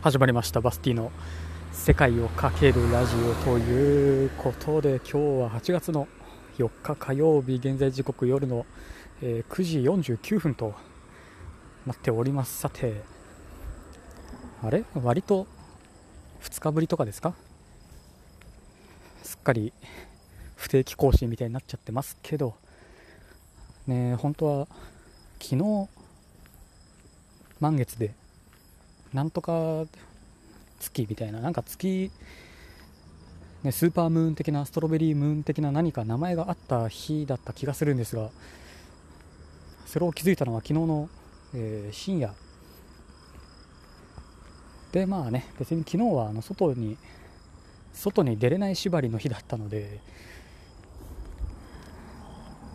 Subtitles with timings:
[0.00, 0.60] 始まりました。
[0.60, 1.10] バスティの
[1.72, 5.12] 世界をかけるラジオということで今日
[5.42, 6.06] は8月の
[6.56, 8.64] 4日火曜日現在時刻夜の、
[9.20, 10.72] え9時49分と
[11.84, 12.58] なっております。
[12.58, 13.02] さて
[14.62, 14.84] あれ？
[14.94, 15.48] 割と
[16.42, 17.34] 2日ぶりとかですか？
[19.24, 19.72] すっかり
[20.54, 22.54] 不定期更新みたいになっちゃってますけど
[23.88, 24.68] ね本当は
[25.40, 25.88] 昨日
[27.58, 28.14] 満月で
[29.12, 29.84] なんとか
[30.80, 32.10] 月みたいななんか月、
[33.62, 38.30] ね、スーパームーン的なストロベリームーン的な何か名前があった日だった気がするんですが
[39.86, 41.08] それを気づいたのは昨日の、
[41.54, 42.34] えー深夜。
[44.92, 46.96] でまあね別に昨日はあの外に
[47.92, 50.00] 外に出れない縛りの日だったので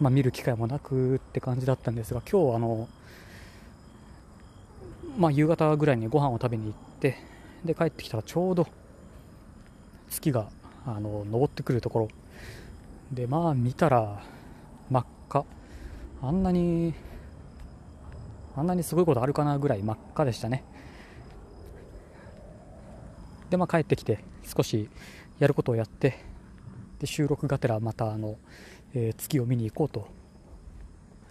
[0.00, 2.88] まあ、見る機会もなくって感じだったんですが今日あの、
[5.16, 7.16] まあ、夕方ぐらいにご飯を食べに行って
[7.64, 8.66] で帰ってきたらちょうど
[10.10, 10.48] 月が
[10.86, 12.08] あの昇ってくるところ。
[13.12, 14.22] でまあ見たら
[14.90, 15.44] 真っ赤。
[16.22, 16.94] あんなに
[18.56, 20.64] あんなにすごいことあるかなぐらい真っ赤でしたね。
[23.50, 24.88] でまあ帰ってきて少し
[25.38, 26.18] やることをやって
[26.98, 28.36] で収録がてらまたあの、
[28.94, 30.08] えー月を見に行こうと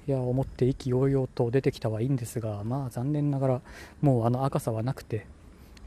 [0.06, 3.62] いや思って意気揚々と出てきたはいいんですがまあ残念ながら
[4.02, 5.28] もうあの赤さはなくて、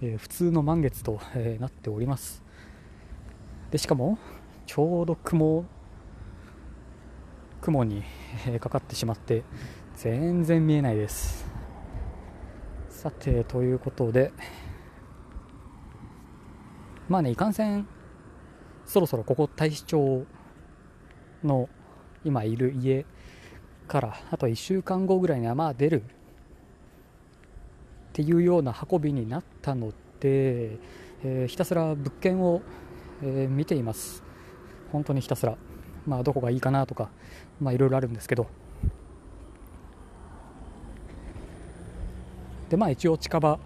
[0.00, 2.42] えー普通の満月と、えーなっております。
[3.70, 4.18] でしかも
[4.64, 5.64] ちょうど雲
[7.60, 8.02] 雲に、
[8.46, 9.42] えーかかってしまって
[9.96, 11.46] 全然見えないです。
[12.88, 14.32] さてということで
[17.08, 17.86] まあねいかんせん
[18.86, 20.26] そろそろここ大使町
[21.44, 21.68] の
[22.24, 23.04] 今いる家
[23.86, 26.02] からあと1週間後ぐらいにはまあ出る。
[26.02, 26.08] っ
[28.12, 30.78] ていうような運びになったので、
[31.22, 32.62] えーひたすら物件を、
[33.22, 34.22] えー見ています。
[34.90, 35.56] 本当にひたすら。
[36.06, 37.10] まあどこがいいかなとか
[37.60, 38.46] まあいろいろあるんですけど。
[42.70, 43.58] でまあ一応近場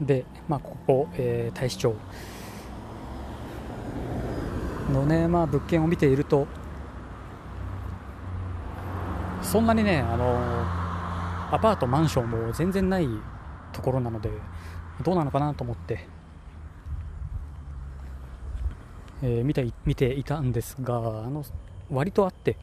[0.00, 1.94] でまあここ、えー大使町
[4.92, 6.46] のね、まあ、物件を見ていると
[9.50, 10.38] そんなにねあの
[11.50, 13.08] アパートマンションも全然ない
[13.72, 14.30] ところなので
[15.02, 16.06] どうなのかなと思って、
[19.22, 21.00] えー見てい見ていたんですがあ
[21.30, 21.42] の
[21.90, 22.58] 割とあって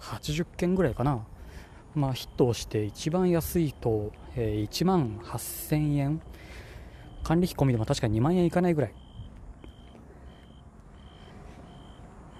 [0.00, 1.24] 80件ぐらいかな、
[1.94, 6.20] まあ、ヒットをして一番安いと、えー1万8000円。
[7.22, 8.94] 管理費込みでも確か2万円いかないぐらい。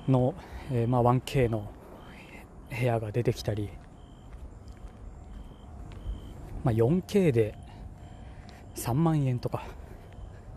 [0.08, 0.34] の、
[0.72, 1.70] えーまあ、1K の
[2.70, 3.70] 部屋が出てきたり、
[6.64, 7.54] まあ、4K で
[8.74, 9.66] 3万円とか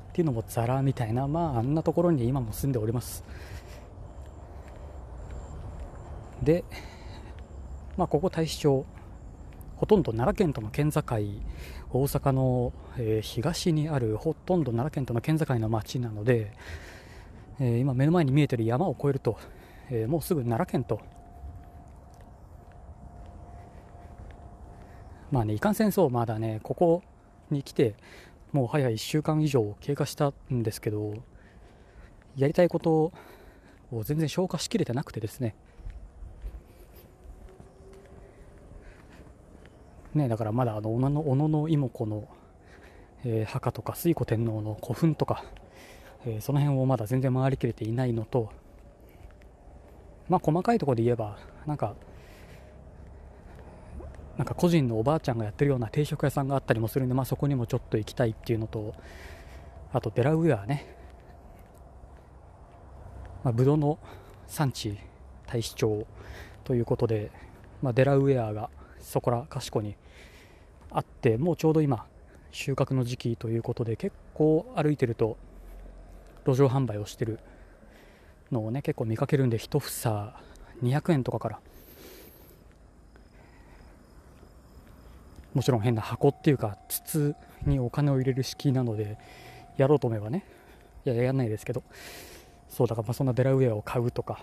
[0.09, 3.23] っていうのもザラみたいな、まあ、あんなところに今も住んでおります。
[6.43, 6.63] で、
[7.97, 8.85] まあ、ここ大使町
[9.77, 16.51] ほとんど奈良県との県境大阪の、え東にあるほとんど奈良県との県境の町なので、
[17.59, 19.39] え今目の前に見えてる山を越えると、
[19.89, 21.01] えもうすぐ奈良県と
[25.31, 27.03] まあねいかんせんそうまだねここ
[27.49, 27.95] に来て
[28.51, 31.13] もう早1週間以上経過したんですけど
[32.35, 33.11] やりたいこと
[33.91, 35.53] を全然消化しきれてなくてですね。
[40.13, 42.27] ねだからまだあの小野の小野の妹子の、
[43.23, 45.43] えー墓とか推古天皇の古墳とか
[46.25, 48.49] えーその辺をまだ全然回りきれていないのと、
[50.27, 51.95] まあ、細かいところで言えばなんか
[54.41, 58.95] なんか個人のおばあちゃんがやってるような定食屋さんがあったりもするんで、まあ、そこにもちょっと行きたいっていうのと
[59.93, 60.97] あとデラウェアね、
[63.43, 63.99] まあ、ブドウの
[64.47, 64.97] 産地
[65.45, 66.07] 大使町
[66.63, 67.29] ということで、
[67.83, 69.95] まあ、デラウェアがそこらかしこに
[70.89, 72.07] あってもうちょうど今
[72.49, 75.37] 収穫の時期ということで結構歩いてると
[76.47, 77.37] 路上販売をしてる
[78.51, 80.33] のをね結構見かけるんで1房
[80.81, 81.59] 200円とかから
[85.53, 89.17] もちろん変な箱っていうか筒にお金を入れる式なので
[89.77, 90.45] やろうと思えばね。
[91.05, 91.83] いややんないですけど。
[92.69, 94.41] そうだからまあそんなデラウェアを買うとか。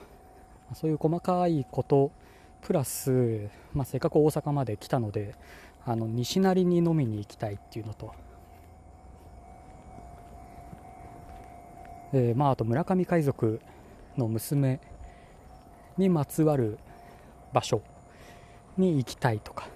[0.75, 2.13] そういう細かいこと
[2.61, 5.35] プラス、まあ、せっかく大阪まで来たので
[5.87, 8.13] あの西成に飲みに行きたいっていうのと。
[12.13, 13.61] えーまあ、あと村上海賊
[14.17, 14.81] の娘
[15.99, 16.79] にまつわる
[17.53, 17.83] 場所
[18.79, 19.69] に行きたいとか、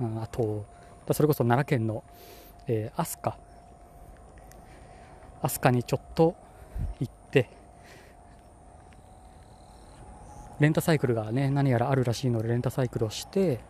[0.00, 0.64] あと
[1.12, 2.04] それこそ奈良県の、
[2.66, 3.36] えー、飛鳥。
[5.42, 6.34] 飛鳥にちょっと
[7.00, 7.48] 行って
[10.58, 13.60] レンタサイクルがね何やらあるらしいのでレンタサイクルをして、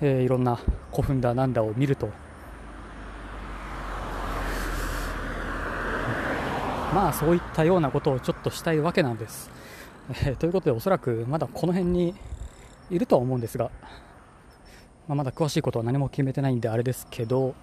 [0.00, 0.58] えー、いろんな
[0.90, 2.08] 古墳だなんだを見ると。
[6.92, 9.50] まあそういったようなことをちょっとしたいわけなんです、
[10.10, 12.14] えー、ということでおそらくまだこの辺に
[12.88, 13.72] いるとは思うんですが、
[15.06, 17.54] まあ、まだ詳しいことは何も決めてないんであれですけど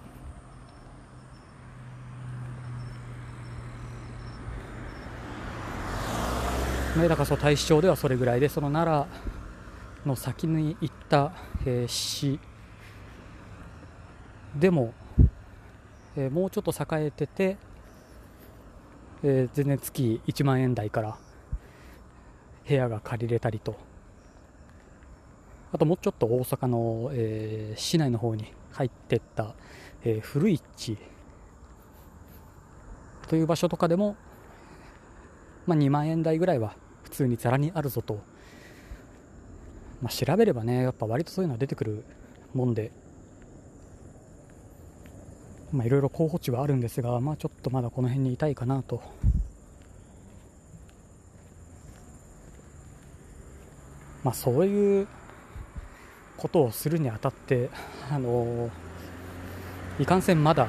[6.96, 9.08] ね、だからその大使町ではそれぐらいでその奈
[10.04, 11.32] 良の先に行った、
[11.64, 12.38] えー、市。
[14.54, 14.92] でも、
[16.16, 17.56] えー、もうちょっと栄えてて、
[19.22, 21.16] えー、全然月1万円台から
[22.68, 23.91] 部屋が借りれたりと。
[25.72, 29.54] あともうちょっと大阪の、えー、市内の方に入っていった、
[30.04, 30.98] えー、古市
[33.26, 34.16] という場所とかでも、
[35.66, 38.20] まあ、2万円台ぐらいは普通にざらにあるぞと、
[40.02, 42.04] まあ、調べればねやっぱ割とそういうのは出てくる
[42.54, 42.92] もんで。
[45.72, 49.02] まあいろいろ候補地はあるんですが、まあ、ちょっとまだこの辺にいたいかなと。
[54.22, 55.08] まあそういう
[56.42, 57.70] ことをするにあたって、
[58.10, 58.68] あの
[60.00, 60.66] いかんせんまだ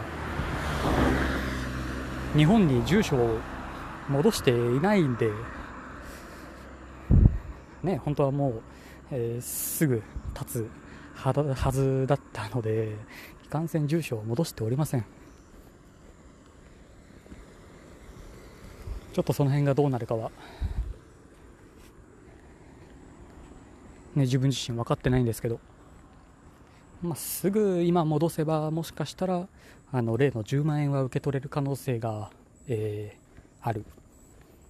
[2.36, 3.40] 日本に住所を
[4.08, 5.32] 戻していないんで、
[7.82, 8.62] ね、本当はもう、
[9.10, 10.04] えー、すぐ
[10.40, 10.70] 立つ
[11.16, 12.96] はずだったので、
[13.44, 15.06] いかんせん住所を戻しておりません。
[19.14, 20.30] ちょっとその辺がどうなるかは
[24.16, 25.60] ね、自分自身分かってないんですけど、
[27.02, 29.48] まあ、すぐ今戻せばもしかしたら
[29.92, 32.32] あの例の10万円は受け取れる可能性が、
[32.68, 33.86] えー、ある。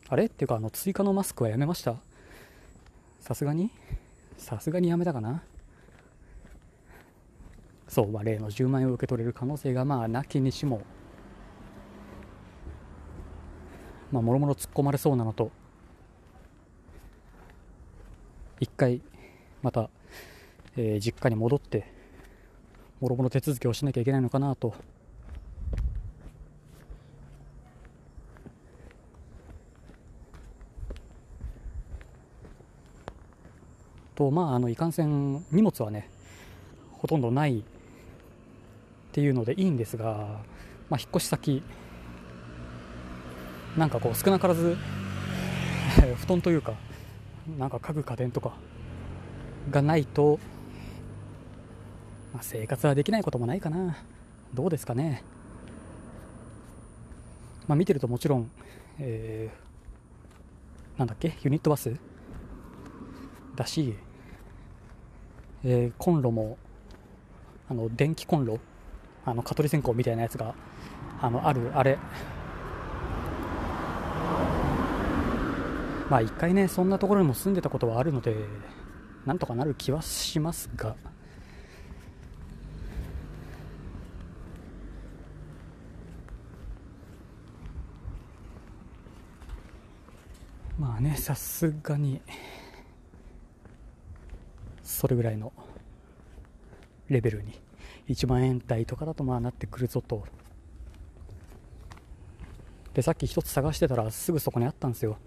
[0.09, 0.25] あれ？
[0.25, 1.95] っていうかあの追加のマスクはやめました？
[3.19, 3.71] さすがに？
[4.37, 5.43] さすがにやめたかな？
[7.87, 10.81] そう、まあ、例の10万円を受け取れる可能性がまあなきにしも
[14.11, 15.51] まあもろもろ突っ込まれそうなのと
[18.59, 19.01] 一回
[19.63, 19.89] また、
[20.77, 21.85] えー、実家に戻って
[22.99, 24.75] もろもろ手続きをしなきゃいけないのかなと。
[34.15, 36.07] とまああのいかんせん荷物はね
[36.91, 37.63] ほとんどないっ
[39.11, 40.41] ていうのでいいんですが、
[40.89, 41.63] まあ、引っ越し先
[43.75, 44.77] なんかこう少なからず
[46.21, 46.73] 布団というか
[47.57, 48.53] なんか家具家電とか
[49.71, 50.39] がないと、
[52.33, 53.97] まあ、生活はできないこともないかな。
[54.53, 55.23] どうですかね、
[57.67, 58.51] まあ、見てるともちろん、
[58.99, 61.37] えー、なんだっけ？
[61.41, 61.95] ユニットバス？
[63.55, 63.95] だし、
[65.63, 66.57] えー、コンロも
[67.69, 68.59] あの電気コンロ？
[69.25, 70.53] あの蚊取り線香みたいなやつが
[71.21, 71.97] あのあるあれ。
[76.09, 78.35] まあ一回ねそんなところにも住んでたことはあるので
[79.25, 80.95] なんとかなる気はしますが。
[90.77, 92.19] まあねさすがに
[94.81, 95.53] それぐらいの
[97.09, 97.61] レベルに。
[98.09, 100.25] 1万円台とかだとまあなってくるぞと。
[102.93, 105.17] でさっき一つ探してたらすぐそこにあったんですよ。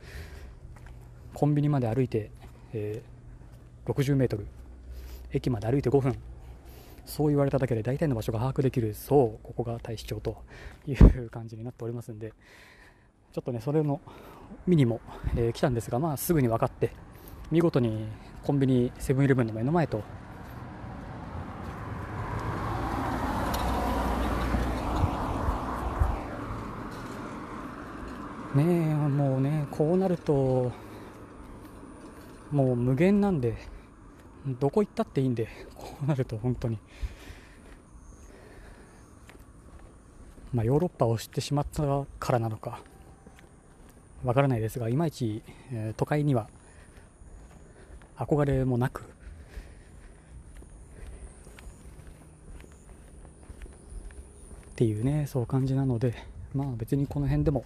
[1.32, 2.30] コンビニまで歩いて、
[2.74, 3.15] えー
[3.86, 4.46] 60メートル。
[5.32, 6.16] 駅まで歩いて5分。
[7.04, 8.94] そう言われただけで大体の場所が把握できる。
[8.94, 10.42] そうここが大使町と
[10.86, 12.32] いう感じになっておりますんで。
[13.32, 14.00] ちょっとねそれの
[14.66, 15.00] 見にも、
[15.36, 16.90] えー、来たんですがまあすぐに分かって
[17.50, 18.06] 見事に
[18.42, 20.02] コンビニセブンイレブンの目の前と。
[28.54, 28.62] ね
[28.94, 30.72] もうねこうなると
[32.50, 33.75] もう無限なんで。
[34.46, 36.78] どこ行ったっていいんでこうなると本当に。
[40.52, 42.80] まあヨーロッパを知ってしまったからなのか
[44.24, 46.48] わからないですがいまいち、えー、都会には
[48.16, 49.04] 憧れもなくっ
[54.76, 56.14] ていうねそう感じなので
[56.54, 57.64] まあ別にこの辺でも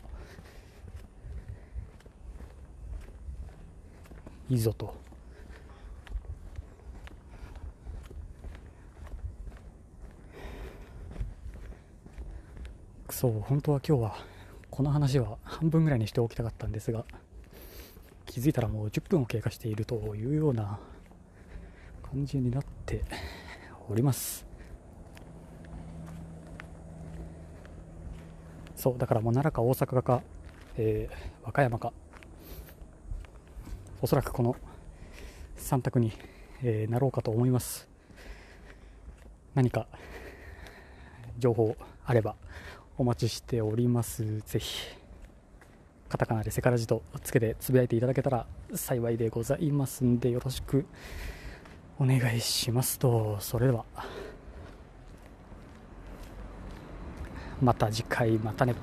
[4.49, 5.10] いいぞと。
[13.21, 14.17] そう本当は今日は
[14.71, 17.05] この話は半分ぐらいにしておきたかったんですが
[18.25, 20.79] 気づいたらもう10分を経過しているというような
[22.11, 23.05] 感じになって
[23.91, 24.47] おります。
[28.75, 30.23] そうだからもう奈良か大阪か、
[30.79, 31.93] えー、和歌山か。
[34.01, 34.57] おそらくこの
[35.59, 36.11] 3択に、
[36.63, 37.87] えー、なろうかと思います。
[39.55, 39.89] 何か
[41.39, 42.35] 情報あれば。
[43.01, 44.43] お待ちしております。
[44.45, 44.95] ぜひ
[46.11, 50.05] カタカナでセカラジとつけてつぶやいていただけたら幸いでございます。
[50.05, 50.85] んでよろしく
[51.99, 53.87] お願いしますとそれでは
[57.63, 58.75] また次回またね。